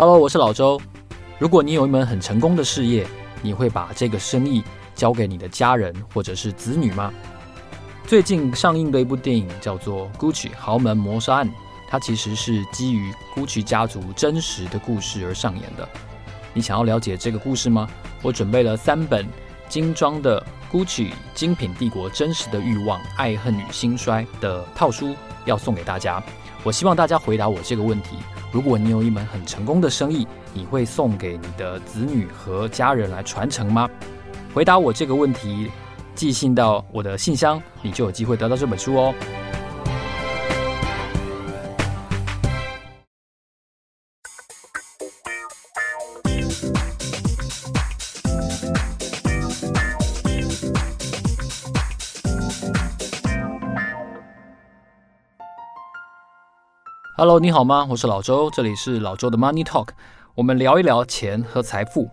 [0.00, 0.80] Hello，我是老周。
[1.38, 3.06] 如果你有一门很成功的事业，
[3.42, 7.12] 你会把这个生意交给你的家人或者是子女吗？
[8.06, 11.46] 最近上映的一部电影叫做《Gucci 豪门谋杀案》，
[11.86, 15.86] 它其实是基于 Gucci 家族真实的故事而上演的。
[16.54, 17.86] 你想要了解这个故事吗？
[18.22, 19.28] 我准备了三本
[19.68, 20.42] 精装的
[20.72, 25.14] Gucci 精品帝国真实的欲望、爱恨与兴衰的套书，
[25.44, 26.22] 要送给大家。
[26.62, 28.16] 我希望大家回答我这个问题。
[28.52, 33.88] 如果你有一门很成功的生意，你会送给你的子女和家人来传承吗？
[34.52, 35.70] 回答我这个问题，
[36.14, 39.14] 寄信到我的信箱，你就有机会得到这本书哦。
[57.20, 57.86] Hello，你好吗？
[57.90, 59.88] 我是老周，这里是老周的 Money Talk。
[60.34, 62.08] 我们聊一聊钱和财富。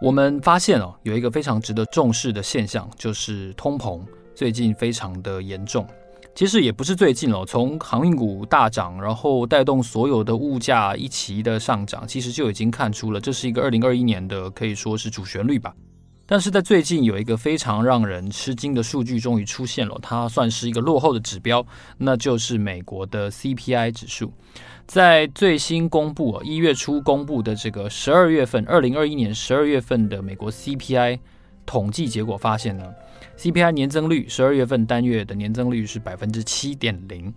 [0.00, 4.00] 我们发现哦，有一个非常值得重视的现象，就是通膨
[4.34, 5.86] 最近非常的严重。
[6.34, 15.74] 其实也不是最近哦，从航运股大涨，然后带动所有的物价一齐的上涨，其实就已经看出了这是一个二零二一年的可以说是主旋律吧。
[16.26, 21.64] 但是在最近有一个非常让人吃惊的数据终于出现了，它算是一个落后的指标，
[21.98, 24.32] 那就是美国的 CPI 指数。
[24.86, 31.18] 在最新公布，一月初公布的这个十二月份，二零二一年十二月份的美国 CPI
[31.64, 32.84] 统计结果发现呢
[33.38, 37.32] ，CPI 年增率十二月份单月的年增率是百分之七点零。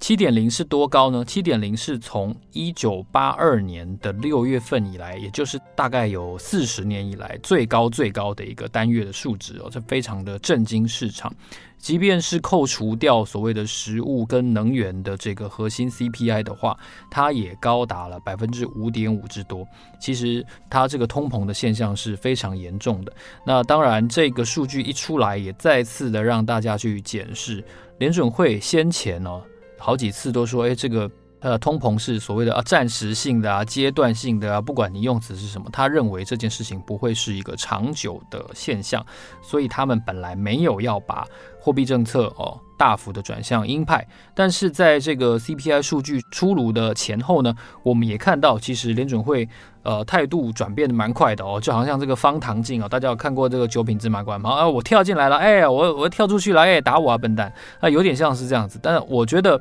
[0.00, 1.24] 七点零是多高呢？
[1.24, 11.32] 七点零是从一九八二年的六月份以来，也就是大概有四十年以来最高最高的一个单月的数值哦，这非常的震惊市场。
[11.78, 16.78] 即便是扣除掉所谓的食物跟能源的这个核心 CPI 的话，
[17.10, 19.66] 它也高达了百分之五点五之多。
[20.00, 23.12] 其实它这个通膨的现象是非常严重的。
[23.46, 27.62] 那当然，这个数据一出来，也再次的让大家去检视
[27.98, 29.42] 联准会先前呢、
[29.84, 39.04] 好几次都说，哎，这个呃，通膨是所谓的啊，暂时性的啊，阶段性的啊，不管你用词是什么，他认为这件事情不会是一个长久的现象，
[39.42, 41.26] 所以他们本来没有要把
[41.60, 44.06] 货币政策哦大幅的转向鹰派。
[44.34, 49.48] 但是在这个 CPI 数据出炉的前后呢，我们也看到，其实联准会
[49.82, 54.50] 呃态度转变的蛮快的哦，就好像这个方唐镜哦，大家有看过这个九品芝麻官吗？
[54.50, 57.50] 啊，我跳进来了，哎，我我跳出去了，哎，打我啊，笨蛋！
[57.80, 59.58] 啊，有点像是这样子，但是我觉得。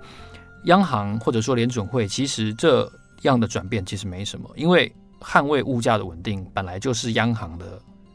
[0.66, 2.90] 央行或者说联准会，其实这
[3.24, 4.90] 样的转变其实没什么，因为
[5.20, 7.66] 捍卫物价的稳定本来就是央行的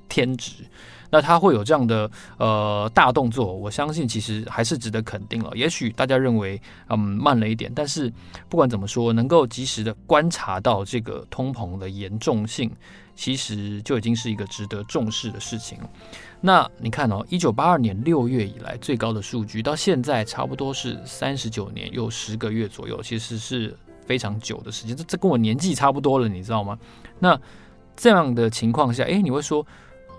[0.08, 0.64] 天职。
[1.10, 5.50] 那它会有这样的呃大动作，我相信其实还是值得肯定了。
[5.56, 8.12] 也许大家认为嗯慢了一点，但是
[8.46, 12.70] 不管怎么说，能够及时的观察到这个通膨的严重性，
[13.16, 15.88] 其实就已经是一个值得重视的事情了。
[16.42, 23.74] 那你看哦，一九八二年六月以来最高的数据，到现在差不多是三十九年又十个月左右，其实是
[24.04, 24.94] 非常久的时间。
[24.94, 26.78] 这这跟我年纪差不多了，你知道吗？
[27.18, 27.40] 那
[27.96, 29.66] 这样的情况下，诶，你会说？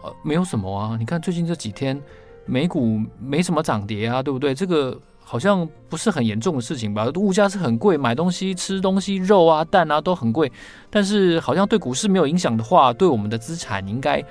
[0.02, 0.96] 呃，没有什么啊。
[1.00, 2.02] 你看最近这几天，
[2.46, 4.54] 美股没什么涨跌啊，对不对？
[4.56, 7.08] 这个好像不是很严重的事情吧？
[7.16, 10.52] 物价是很贵，买东西、吃东西、肉啊、蛋啊都很贵。
[10.90, 14.24] 但是好像对股市没有影响的话，对我们的资产应该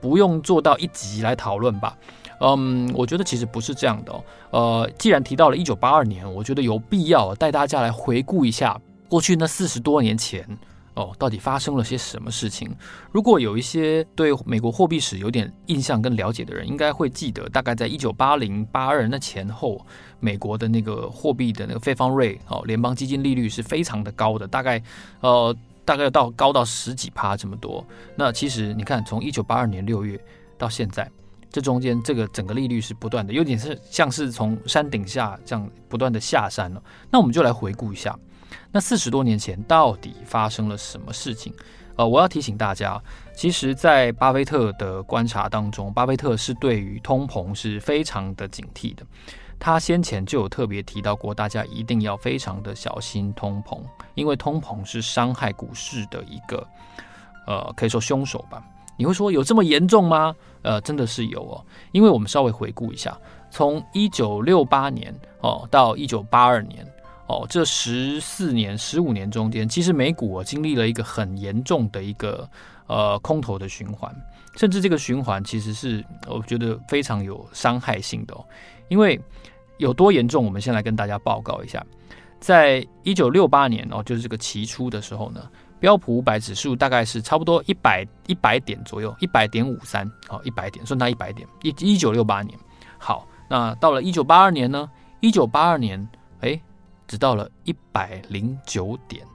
[0.00, 1.96] 不用做到一级来讨论吧？
[2.40, 4.12] 嗯，我觉得其实不是这样的。
[4.50, 10.46] 呃，既然提到了一九八二年，我觉得有必要带大家来回顾一下过去那四十多年前。
[10.98, 12.68] 哦，到底发生了些什么事情？
[13.12, 19.80] 如果有一些对美国货币史有点印象跟了解的人，应该会记得，大概在一九八零八二那前后，
[20.18, 24.82] 美国的那个货币的那个费方瑞哦，联邦基金利率是非常的高的，大概
[25.20, 27.86] 呃大概到高到十几趴这么多。
[28.16, 30.20] 那其实你看，从一九八二年六月
[30.58, 31.08] 到现在，
[31.48, 36.82] 这中间这个整个利率是不断的，有点是像是从山顶下这样不断的下山了。
[37.08, 38.18] 那我们就来回顾一下。
[38.70, 41.52] 那四十多年前到底发生了什么事情？
[41.96, 43.02] 呃，我要提醒大家，
[43.34, 49.04] 其实，在巴菲特的观察当中，巴菲特是对于通膨是非常的警惕的。
[49.58, 53.80] 他先前就有特别提到过，大家一定要非常的小心通膨，
[54.14, 56.64] 因为通膨是伤害股市的一个，
[57.48, 58.62] 呃，可以说凶手吧。
[58.96, 60.32] 你会说有这么严重吗？
[60.62, 63.18] 呃，真的是有哦，因为我们稍微回顾一下，
[63.50, 66.86] 从一九六八年哦到一九八二年。
[67.28, 72.48] 哦，这十四年、十五年中间，其实美股啊经历了一个很严重的一个
[72.86, 74.10] 呃空头的循环，
[74.56, 78.44] 甚至这个循环其实是我觉得非常有伤害性的哦。
[78.88, 79.20] 因为
[79.76, 81.84] 有多严重，我们先来跟大家报告一下。
[82.40, 91.46] 在一九六八年哦，就是这个期初的时候呢，标普五百指数大概是差不多一百一百点左右，一百点五三，好，一百点，算它一百点。
[91.62, 92.58] 一一九六八年，
[92.96, 94.88] 好，那到了一九八二年呢？
[95.20, 96.08] 一九八二年，
[96.40, 96.60] 哎，
[97.08, 99.26] 只到了一百零九点。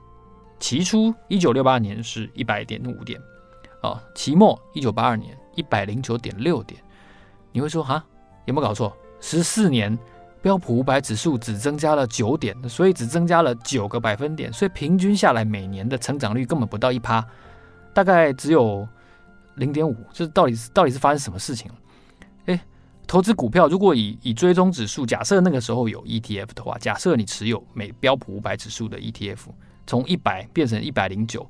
[0.59, 3.19] 期初一九六八年是一百点五点，
[3.81, 6.81] 哦，期末一九八二年一百零九点六点。
[7.51, 8.01] 你会说哈，
[8.45, 8.95] 有没有搞错？
[9.19, 9.99] 十四年。
[10.41, 17.25] 标普五百指数只增加了九点，所以只增加了九个百分点，所以平均下来每年的成长率根本不到一趴，
[17.93, 18.85] 大概只有
[19.55, 19.95] 零点五。
[20.11, 21.77] 这到底是到底是发生什么事情了？
[23.05, 29.39] 投资股票如果以以追踪指数，假设那个时候有 ETF 的话，假设你持有美标普五百指数的 ETF，
[29.85, 31.49] 从一百变成一百零九，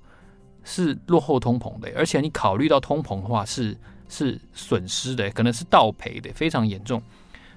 [0.63, 3.77] 是落后通膨的，而且你考虑到通膨的话是
[4.09, 7.01] 是损失的，可能是倒赔的，非常严重。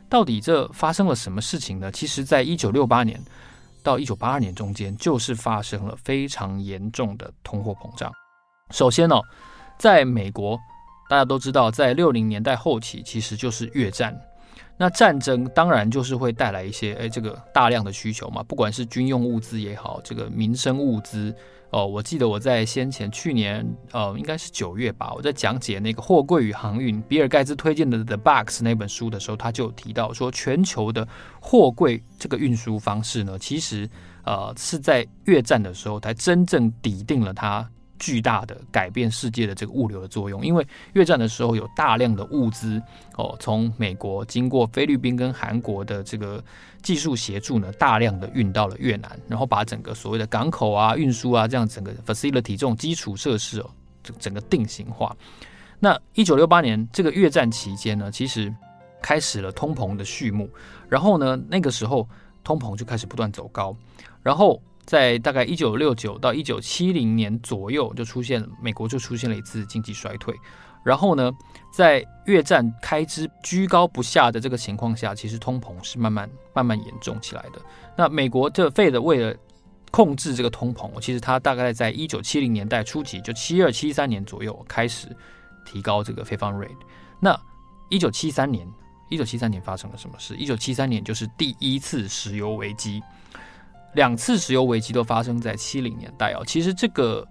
[0.09, 1.91] 到底这发生了什么事情呢？
[1.91, 3.21] 其实，在一九六八年
[3.83, 8.13] 到一九八二年中间，就是发生了非常严重的通货膨胀。
[8.71, 9.23] 首先呢、哦，
[9.79, 10.59] 在美国，
[11.09, 14.19] 大家都知道，在六零年代后期，其实就是越战。
[14.79, 21.35] 那战争当然就是会带来一些，哎，这个大量的需求嘛，不管是军用物资也好，这个民生物资。
[21.71, 31.07] 哦，我记得我在先前去年，呃，应该是九月吧，我在讲解那个货柜与航运，比尔盖茨推荐的《The Box》那本书的时候，他就提到说，全球的
[31.41, 33.89] 货柜这个运输方式呢，其实
[34.25, 37.69] 呃是在越战的时候才真正抵定了它。
[37.99, 42.81] 巨大的改变世界的这个物流的作用，因为越战的时候有大量的物资
[43.17, 46.43] 哦，从美国经过菲律宾跟韩国的这个
[46.83, 53.71] 技术协助呢，大量的运到了越南，然后把整个所谓的港口啊、运输啊这样整个 facility 这种基础设施哦，
[54.03, 55.17] 整整个定型化。
[55.79, 58.55] 那一九六八年这个越战期间呢，其实
[59.03, 60.51] 开始了通膨的序幕，
[60.89, 62.09] 然后呢，那个时候
[62.45, 63.77] 通膨就开始不断走高，
[64.23, 64.61] 然后。
[64.87, 70.35] 在大概一九六九到一九七零年左右，就出现美国就出现了一次经济衰退。
[70.85, 71.33] 然后呢，
[71.73, 77.61] 在越战开支居高不下的这个情况下，其实通膨是慢慢慢慢严重起来的。
[77.97, 79.37] 那美国这 Fed 为了
[79.91, 85.09] 控制这个通膨，其实它大概在一九七零年代初期，就七二七三年左右开始
[85.65, 86.77] 提高这个 Fed Fund Rate。
[87.19, 87.37] 那
[87.89, 88.65] 一九七三年，
[89.09, 90.37] 一九七三年发生了什么事？
[90.37, 93.03] 一九七三年就是第一次石油危机。
[93.97, 97.27] 两次石油危机都发生在七零年代哦，其实这个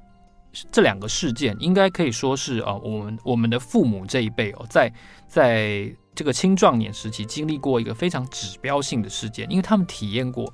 [0.71, 4.91] 这两个事件应该可以说是啊，我们我们的父母这一辈哦，在
[5.27, 10.51] 在这个青壮年时期经历过一个非常指标性的事件，因为他们体验过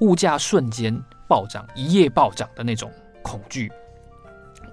[0.00, 0.92] 物价瞬间
[1.28, 2.90] 暴涨、一夜暴涨的那种
[3.22, 3.70] 恐惧，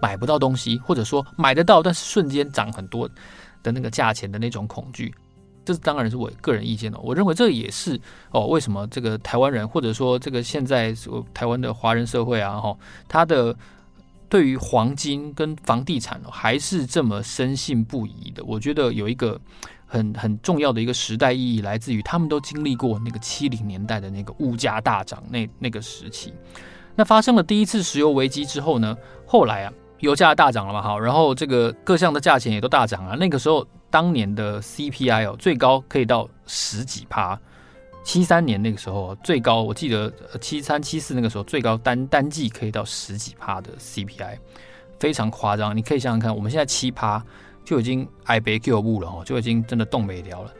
[0.01, 3.07] 买不到东西，或者说买得到但是瞬间涨很多
[3.62, 5.13] 的那个价钱的那种恐惧。
[5.69, 7.00] 这当然是我个人意见了。
[7.04, 8.00] 我认为这也是
[8.31, 10.92] 哦，为什么这个台湾人，或者说这个现在
[11.31, 12.75] 台湾的华人社会啊，哈，
[13.07, 13.56] 他的
[14.27, 18.44] 对于黄金跟房地产还是这么深信不疑的。
[18.45, 19.39] 我觉得有一个
[19.86, 26.33] 很很重要的一个时代意义，来自于他们都经历过那个七零年代的那个物价大涨那那个时期。
[26.95, 33.15] 那发生了第一次石油危机之后呢，后来啊，油价大涨了嘛，哈，然后这个各项的价钱也都大涨了。
[33.15, 33.63] 那个时候。
[33.89, 37.39] 当年的 CPI 哦，最高可以到十几趴。
[38.01, 44.38] 七三年那个时候最高，我记得七三七四那个时候最高单单季可以到十几趴的 CPI，
[44.98, 45.75] 非常夸张。
[45.75, 47.24] 你可以想想看，我们现在七趴
[47.63, 50.53] 就已经挨杯救不了哦，就已经真的动没掉了。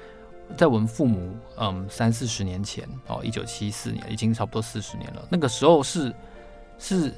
[0.58, 6.14] 在我们父母嗯三四十年前哦，一九七四年已经差不多四十年了，那个时候是
[6.78, 7.12] 是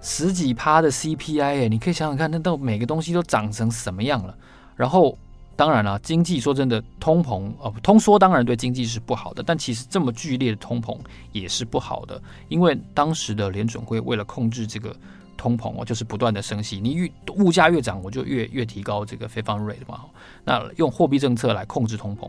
[0.00, 4.36] 十几趴的 CPI 哎，你可以想想看，那到每个东西都涨成什么样了，
[4.74, 5.16] 然后。
[5.60, 10.98] 当然了，经济说真的，通膨呃，通缩当然对经济是不好的，但其实这么剧烈的通膨
[11.32, 14.96] 也是不好的，因为当时的联准会为了控制这个
[15.36, 20.00] 通膨哦，就是不断的升息，你越物价越涨，我就越越提高这个非方 Rate 嘛，
[20.46, 22.26] 那用货币政策来控制通膨，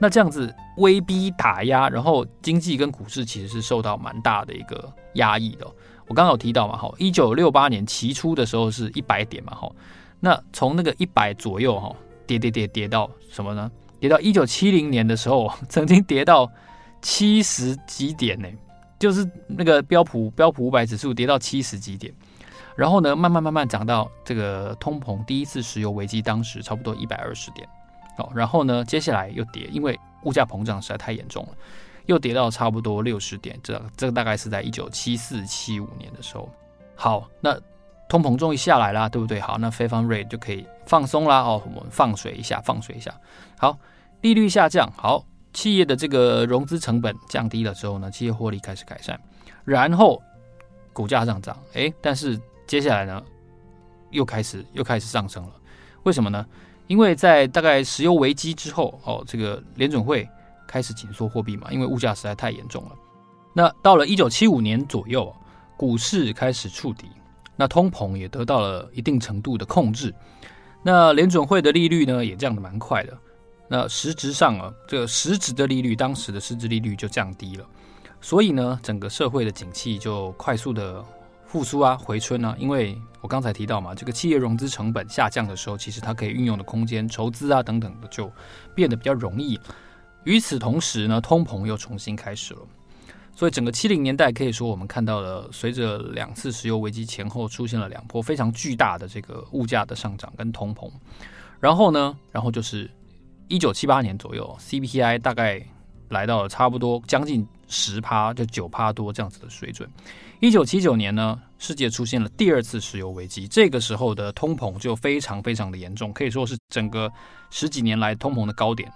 [0.00, 5.66] 那这样子威逼打压，然后经济跟股市其实是受到蛮大的一个压抑的。
[6.08, 9.70] 我刚刚有提到嘛，哈，一九六八年期初的时候是一百点嘛，哈，
[10.18, 11.94] 那从那个一百左右哈。
[12.26, 13.70] 跌跌跌跌到什么呢？
[14.00, 16.50] 跌到一九七零年的时候， 曾经跌到
[17.00, 18.48] 七十几点呢，
[18.98, 22.12] 就是那个标普标普五百指数跌到七十几点，
[22.76, 27.66] 然后呢，慢慢慢慢涨到这个通膨第一次石油危机当时差不多一百二十点，
[28.18, 31.52] 哦，然后呢，接下来又跌，因为物价膨胀实在太严重了，
[32.06, 36.50] 又跌到差不多六十点，这这个大概是在一九七四七五年的时候。
[36.94, 37.58] 好，那。
[38.14, 39.40] 通膨终于下来啦，对不对？
[39.40, 41.40] 好，那 Fed Fund Rate 就可以放松啦。
[41.40, 43.12] 哦，我们放水一下，放水一下。
[43.58, 43.76] 好，
[44.20, 49.18] 利率下降，好，企业的这个融资成本降低了之后呢，企业获利开始改善，
[49.64, 50.22] 然后
[50.92, 51.58] 股价上涨。
[51.72, 53.20] 诶，但是接下来呢，
[54.10, 55.50] 又开始又开始上升了。
[56.04, 56.46] 为什么呢？
[56.86, 60.28] 因为在大概石油危机之后，哦，这个联准会
[60.68, 62.90] 开始紧缩货币嘛，因为物价实在太严重了。
[63.52, 65.34] 那到了一九七五年左右，
[65.76, 67.08] 股市开始触底，
[67.56, 70.14] 那通膨也得到了一定程度的控制。
[70.82, 73.16] 那联准会的利率呢，也降得蛮快的。
[73.68, 77.66] 那实质上啊，这个实质的利率，当时的实质利率就降低了。
[78.20, 81.02] 所以呢，整个社会的景气就快速的
[81.46, 82.54] 复苏啊，回春啊。
[82.58, 88.30] 因为我刚才提到嘛，这个企业融资成本下降的时候，其实它可以运用的空间、筹资啊等等的就
[88.74, 89.58] 变得比较容易。
[90.24, 92.60] 与此同时呢，通膨又重新开始了。
[93.36, 100.88] 所以整个七零年代可以说，我们看到了随着两次石油危机前后出现了两波非常巨大的这个物价的上涨跟通膨。
[101.58, 102.88] 然后呢，然后就是
[103.48, 105.60] 一九七八年左右，CPI 大概
[106.10, 109.90] 来到了差不多将近十趴，就九趴多这样子的水准。
[110.40, 117.10] 一九七九年呢，世界出现了第二次石油危机，这个时候的通膨就非常非常的严重，可以说是整个
[117.50, 118.92] 十几年来通膨的高点。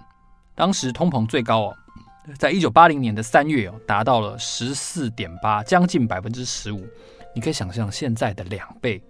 [0.55, 1.75] 当时通膨最高哦。
[2.37, 6.85] 在一九八零年的三月哦，达到了十四点八，将近百分之十五。
[7.33, 9.01] 你可以想象现在的两倍。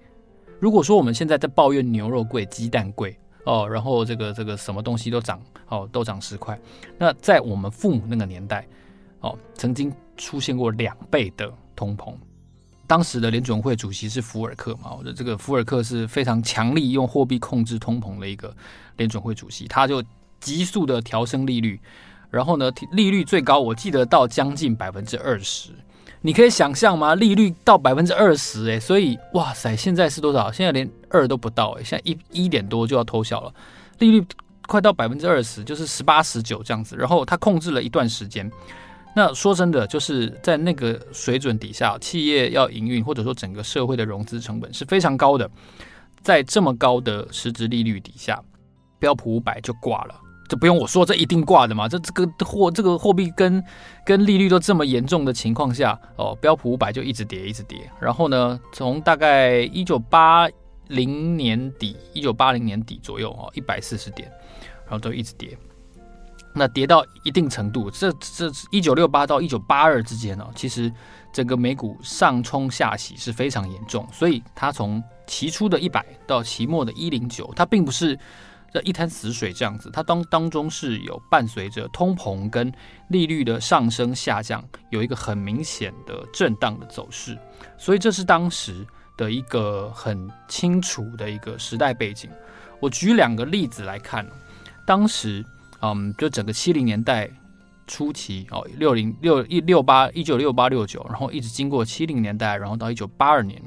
[0.59, 6.59] 如果说我们现在在抱怨牛肉贵、鸡蛋贵哦，然后这个这个什么东西都涨哦，都涨十块，
[6.97, 8.67] 那在我们父母那个年代
[9.21, 12.13] 哦，曾经出现过两倍的通膨。
[12.85, 18.55] 当时的联准会主席是福尔克嘛，我的这个福尔克是非常强力用货币控制通膨的一个
[18.97, 20.03] 联准会主席，他就
[20.39, 21.79] 急速的调升利率。
[22.29, 25.71] 然后呢，利率最高，我记得到将近百分之二十，
[26.21, 27.15] 你可以想象吗？
[27.15, 30.51] 利率到百分之二十，哎，所以哇塞，现在是多少？
[30.51, 33.53] 现在连二都不到，哎，现在一一点多就要偷笑了，
[33.97, 34.23] 利率
[34.67, 36.95] 快到百分之二十，就是十八、十九这样子。
[36.95, 38.51] 然后他控制了一段时间，
[39.15, 45.49] 那说真的，就是在那个水准底下，企业要营运或者说整个社会的融资成本是非常高的，
[46.21, 48.39] 在这么高的实质利率底下，
[48.99, 50.13] 标普五百就挂了。
[50.49, 51.87] 这不用我说，这一定挂的嘛。
[51.87, 53.63] 这这个货这个货币跟
[54.03, 57.87] 跟利率都这么严重的情况下，哦，标普五百就一直跌，一直跌。
[57.99, 60.49] 然后呢，从大概一九八
[60.87, 64.27] 零年底，一九八零年底左右，哦，一百四十点，
[64.85, 65.55] 然后都一直跌。
[66.55, 70.91] 那跌到一定程度，这这一九六八到一九八二之间呢，其实
[71.31, 74.03] 整个美股上冲下洗是非常严重。
[74.11, 78.17] 所以它从期初的一百到期末的一零九，它并不是。
[78.71, 82.71] 这一滩死水这样子，它当当中是有伴随着通膨跟
[83.09, 87.37] 利率的上升下降，有一个很明显的震荡的走势，
[87.77, 88.85] 所以这是当时
[89.17, 92.29] 的一个很清楚的一个时代背景。
[92.79, 94.25] 我举两个例子来看，
[94.85, 95.43] 当时，
[95.81, 97.29] 嗯，就整个七零年代
[97.87, 103.61] 初期哦，六零六一六八一九六八六九，然后一直经过七零年代，然后到一九八二年，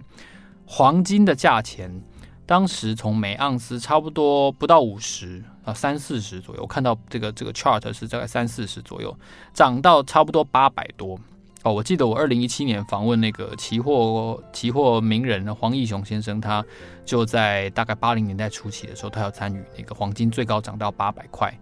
[0.64, 2.02] 黄金的价钱。
[2.44, 9.16] 当时从每盎司差不多不到五十啊，三四十左右，我看到这个这个 chart 是大概三四十左右，
[9.54, 11.18] 涨到差不多八百多
[11.62, 11.72] 哦。
[11.72, 16.64] 我记得我二零一七年访问那个期货期货名人黄义雄先生，他
[17.04, 21.56] 就在大概八零年代初期的时候，他要参与那个黄金最高涨到八百块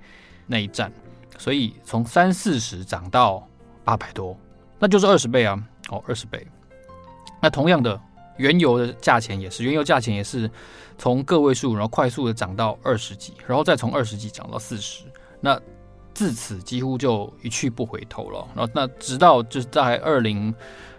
[0.47, 0.91] 那一战，
[1.39, 3.47] 所以从三四十涨到
[3.85, 4.37] 八百多，
[4.79, 6.45] 那就是二十倍啊，哦，二十倍。
[7.41, 8.01] 那同样的。
[8.41, 10.51] 原油的价钱也是，原油价钱也是
[10.97, 15.05] 从个位数，然后快速的涨到二十几，然后再从二十几涨到四十，
[15.41, 15.61] 那
[16.15, 18.49] 自此几乎就一去不回头了。
[18.57, 20.55] 然后那直到就是在二零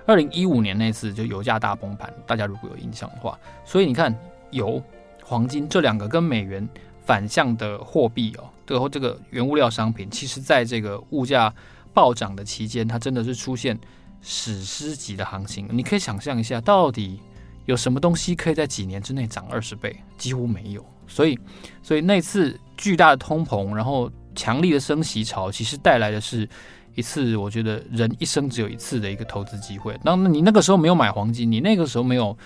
[0.05, 4.15] 二零一五年那次就油价大崩盘，大家如果有印象的话，所以你看
[4.51, 4.79] 油、
[5.23, 6.67] 黄金这两个跟美元
[7.03, 11.51] 反向的货币哦，最后这个原物料商品，其实在这个物价
[11.91, 13.79] 暴涨的期间，它真的是出现
[14.21, 15.67] 史诗级的行情。
[15.71, 17.19] 你可以想象一下，到底。
[17.65, 19.95] 有什么东西可以在几年之内涨二十倍？
[20.17, 20.85] 几乎没有。
[21.07, 21.37] 所以，
[21.83, 26.47] 所以那次巨大的通膨，然后强力的升息潮，其实带来的是
[26.95, 29.99] 一次我觉得人一生只有一次的一个投资机会。
[30.03, 32.37] 那你那个时候没有买黄金，你那个时候没有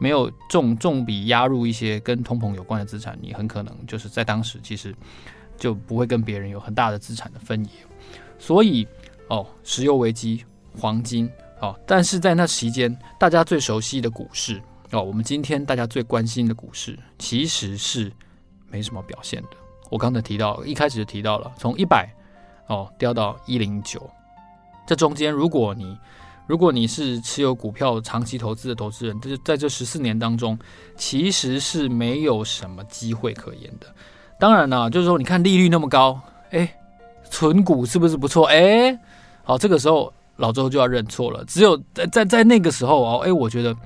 [0.00, 4.94] 没有重重笔压入一些跟通膨有关的资产，你很可能就是在当时其实
[5.58, 7.70] 就不会跟别人有很大的资产的分野。
[8.38, 8.88] 所以，
[9.28, 10.44] 哦，石油危机，
[10.78, 11.30] 黄金。
[11.64, 18.12] 哦，但是在那期间，大家最熟悉的股市哦，我们今天大家最关心的股市，其实是
[18.68, 19.48] 没什么表现的。
[19.88, 22.06] 我刚才提到，一开始就提到了，从一百
[22.66, 24.10] 哦掉到一零九，
[24.86, 25.96] 这中间，如果你
[26.46, 30.58] 如果你是持有股票长期投资的投资人，就在这十四年当中，
[30.98, 33.86] 其实是没有什么机会可言的。
[34.38, 36.76] 当然了，就是说，你看利率那么高，哎，
[37.30, 38.44] 存股是不是不错？
[38.48, 38.98] 哎，
[39.44, 40.12] 好，这个时候。
[40.36, 41.44] 老周就要认错了。
[41.44, 43.76] 只有在在在那个时候哦，哎，我觉得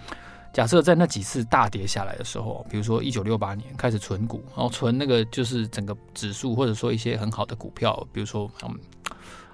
[0.53, 8.75] 假设在那几次大跌下来的时候，比如说一九六八年开始存股，然后存那个就是整个指数，或者说一些很好的股票，比如说嗯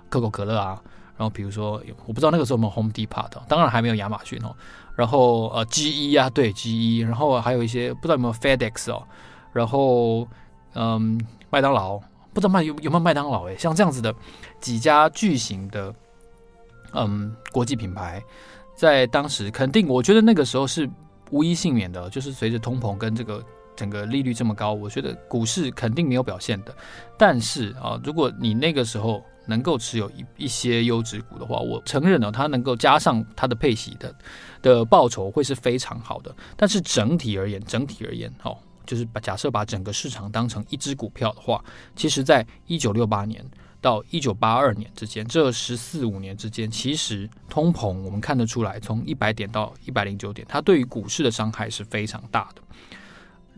[0.08, 0.80] 可口可乐啊，
[1.16, 4.54] 然后比如说我不知道那个时候有没有 Home Depot，当然还没有亚马逊哦。
[4.94, 9.02] 然后呃 GE 啊，对 GE，然后还有一些不知道有没有 FedEx 哦，
[9.52, 10.24] 然后
[10.74, 11.20] 嗯
[11.50, 11.98] 麦当劳，
[12.32, 14.14] 不知道麦有有没有麦当劳诶，像这样子的
[14.60, 15.92] 几家巨型的
[16.94, 18.22] 嗯国际品牌。
[18.76, 20.90] 在当时，肯定我觉得那个时候是
[21.30, 23.40] 无一幸免的，就是随着通膨跟这个
[23.76, 26.74] 整个利率这么高，我觉得股市肯定没有表现的。
[27.16, 34.12] 但是啊，如果你那个时候能够持有一一些优质股的话，我承认呢，它能够加上它的配息的
[34.60, 36.34] 的报酬会是非常好的。
[36.56, 43.44] 但是整体而言，整体而言，哦，就是把假设把整个市场当成一只股票的话，其实在一九六八年。
[43.84, 52.62] 到一九八二年之间，这十四五年之间，其实通膨我们看得出来，从一百点到一百零九点，它对于股市的伤害是非常大的。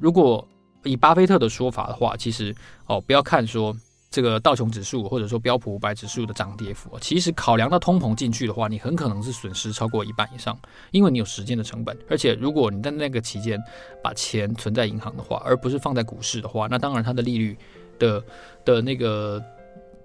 [0.01, 0.45] 如果
[0.83, 2.53] 以巴菲特的说法的话，其实
[2.87, 3.73] 哦，不要看说
[4.11, 10.59] 这个道琼指数或者说标普五百指数的涨跌幅，其实考量到通膨进去的话，你很可能是损失超过一半以上，
[10.91, 11.97] 因为你有时间的成本。
[12.11, 13.63] 而且如果你在那个期间
[14.03, 17.57] 把钱存在银行的话，而不是放在股市的话，那当然它的利率
[17.97, 18.25] 的
[18.65, 19.41] 的那个。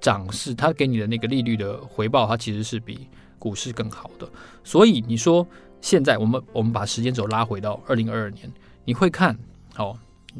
[0.02, 4.28] 涨势，它给你的那个利率的回报，它其实是比股市更好的。
[4.64, 5.48] 所以你说
[5.80, 8.52] 现在我们我们把时间轴拉回到二零二二年，
[8.84, 9.38] 你会看
[9.78, 9.96] 哦，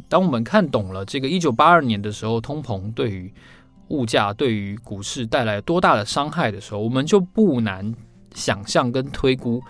[0.10, 3.32] 当我们看懂了这个一九八二年的时候，通膨对于
[3.90, 7.94] 物价、对于股市带来多大的伤害的时候，我们就不难
[8.34, 9.62] 想象跟推估，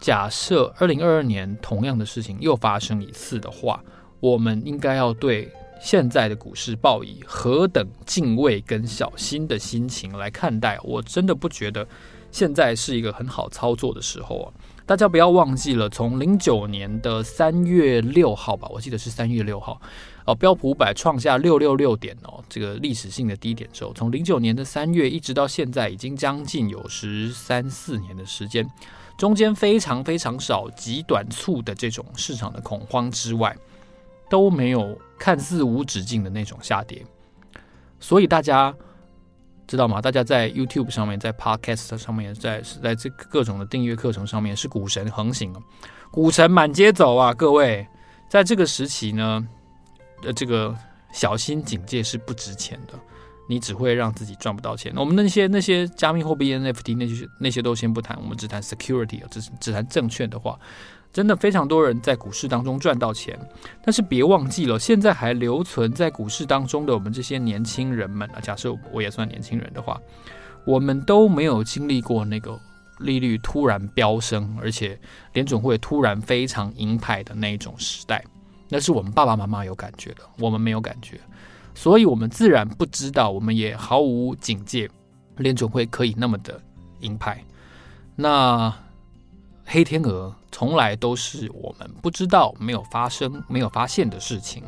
[0.00, 3.82] 假设二零二二年同样的事情又发生一次的话，
[4.20, 5.50] 我们应该要对。
[5.82, 11.84] 现在的股市抱以何等敬畏跟小心的心情来看待，我真的不觉得
[12.30, 14.46] 现在是一个很好操作的时候啊！
[14.86, 19.80] 大家不要忘记了，从零九年的三月六号吧，我记得是三月六号，
[20.24, 28.64] 哦，标普五百创下六六六点哦，这个历史性的低点之后，从零九年的三月一直到现在，已经将近有十三四年的时间，
[29.18, 33.56] 中间非常非常少极短促的这种市场的恐慌之外。
[34.32, 37.04] 都没有看似无止境的那种下跌，
[38.00, 38.74] 所以大家
[39.66, 40.00] 知道吗？
[40.00, 45.54] 大家在 YouTube 上面，在 Podcast 上面，在在这各种的订阅课程上面，是股神横行，
[46.10, 47.34] 股神满街走啊！
[47.34, 47.86] 各位，
[48.30, 49.46] 在这个时期呢，
[50.22, 50.74] 呃，这个
[51.12, 52.94] 小心警戒是不值钱的，
[53.50, 54.94] 你只会让自己赚不到钱。
[54.96, 60.58] 我们那些那些加密货币 NFT 那些那些都先不谈，我们只谈 security，只只谈证券的话。
[61.12, 63.38] 真的非常多人在股市当中赚到钱，
[63.84, 68.26] 但是别忘记了，现在还留存在股市当中的我们这些年轻人们。
[68.30, 70.00] 啊，假设我也算年轻人的话，
[70.64, 72.58] 我们都没有经历过那个
[72.98, 74.98] 利率突然飙升，而且
[75.34, 78.24] 联准会突然非常鹰派的那种时代，
[78.70, 81.20] 那是我们爸爸妈妈有感觉的，我们没有感觉，
[81.74, 84.88] 所以我们自然不知道，我们也毫无警戒，
[85.36, 86.58] 联准会可以那么的
[87.00, 87.44] 鹰派，
[88.16, 88.74] 那。
[89.64, 94.62] 黑天鹅从来都是我们不知道、没有发生、没有发现的事情，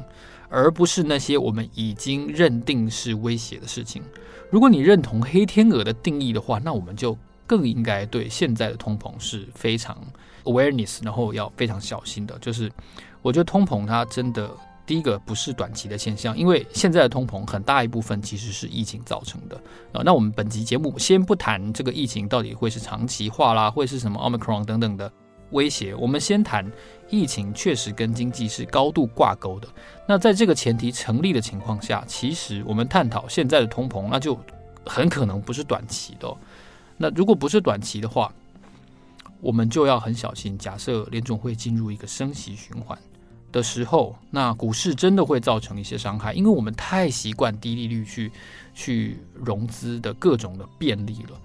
[0.49, 4.03] 而不是那些我们已经认定是威胁的事情。
[4.51, 9.99] 如果你认同黑天鹅的定义的话，那我们就更应该对现在的通膨是非常
[10.45, 12.39] awareness，然后要非常小心的。
[12.39, 12.71] 就是
[13.21, 14.51] 我觉得通膨它真的。
[14.87, 19.57] 第一个不是短期的现象，因为现在的通膨很大一部分其实是疫情造成的
[19.93, 20.03] 啊。
[20.05, 25.11] 那我们本集节目先不谈这个疫情到底会是长期化啦，会是什么 Omicron 等等的
[25.53, 26.71] 威胁，我们先谈
[27.09, 29.69] 疫情确实跟经济是高度挂钩的。
[30.07, 34.39] 那在这个前提成立的情况下，其实我们探讨现在的通膨，那就
[34.85, 36.37] 很可能不是短期的。
[36.99, 38.33] 那如果不是短期的话，
[39.41, 40.59] 我们就要很小心。
[40.59, 42.99] 假设联总会进入一个升息循环。
[43.55, 48.33] 的时候，那股市真的会造成一些伤害，因为我们太习惯低利率去
[48.75, 51.41] 去融资的各种的便利了。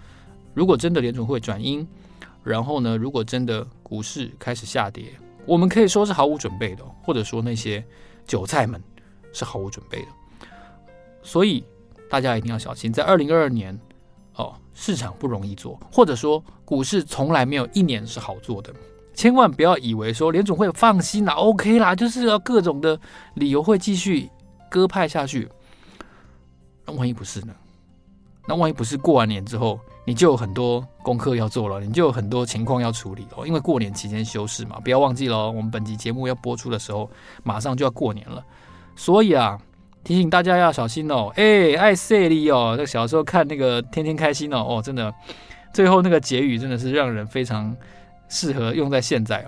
[0.56, 1.88] 如果真的联准会转鹰，
[2.44, 5.14] 然后呢，如果真的股市开始下跌，
[5.46, 7.86] 我们可以说是毫无准备的，或者说那些
[8.26, 8.82] 韭菜们
[9.32, 10.08] 是毫无准备的。
[11.22, 11.64] 所以
[12.10, 13.80] 大家一定要小心，在二零二二年
[14.34, 18.74] 哦，市场不容易做，或者说股市从来没有一年是好做的。
[19.20, 22.98] 千万不要以为说联总会放心啦，OK 啦，就是要各种的
[23.34, 24.30] 理由会继续
[24.70, 25.50] 鸽派下去。
[26.86, 27.54] 那万一不是呢？
[28.48, 33.46] 那万一不是过完年之后，你就有很多功课要做了，你就有很多情况要处理了。
[33.46, 37.12] 因为过年期间休市嘛，不要忘记了，我们本集节目要播出的时候，
[37.44, 38.42] 马上就要过年了。
[38.96, 39.60] 所以啊，
[40.02, 41.30] 提醒大家要小心哦。
[41.36, 45.14] 哎，爱赛利哦，那小时候看那个天天开心哦，哦，真的，
[45.74, 47.76] 最后那个结语真的是让人非常。
[48.30, 49.46] 适合用在现在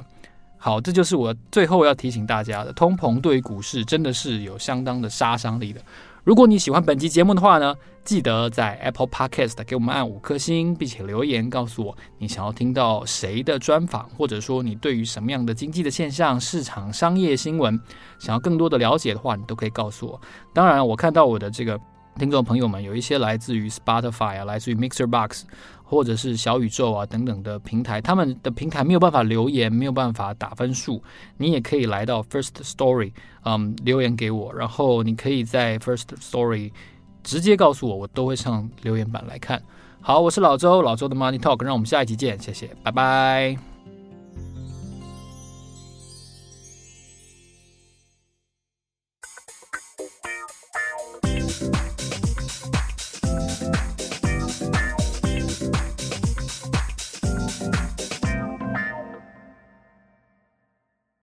[0.58, 5.82] 好，这就是我最后要提醒大家的，通膨对于股市真的是有相当的杀伤力的。
[6.24, 17.80] 如果你喜欢本期节目的话呢，记得在 Apple Podcast 给我们按五颗星，并且留言告诉我你想要听到谁的专访，或者说你对于什么样的经济的现象、市场、商业新闻
[18.20, 20.22] 想要更多的了解的话，你都可以告诉我。
[20.54, 21.80] 当然，我看到我的这个。
[22.18, 25.44] 听众朋友们，有一些来自于 Spotify 啊，来自于 Mixer Box
[25.84, 31.02] 或者是小宇宙啊等等的平台，他们的平台没有办法留言，没有办法打分数。
[31.38, 33.12] 你也可以来到 First Story，
[33.44, 36.72] 嗯，留言给我，然后你可以在 First Story
[37.24, 39.62] 直接告诉我，我都会上留言板来看。
[40.02, 43.71] 好，我是老周，老周的 Money Talk，让我们下一集见，谢谢，拜拜。